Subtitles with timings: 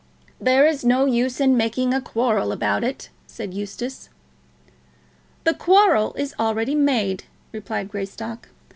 [0.39, 4.09] "There is no use in making a quarrel about it," said Eustace.
[5.43, 8.49] "The quarrel is already made," replied Greystock.